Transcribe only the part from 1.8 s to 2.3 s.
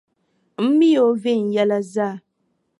zaa.